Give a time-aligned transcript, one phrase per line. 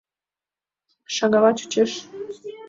[1.15, 1.91] Шагалла чучеш.